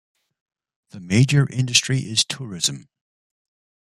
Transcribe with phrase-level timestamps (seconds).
[0.89, 2.89] The major industry is tourism.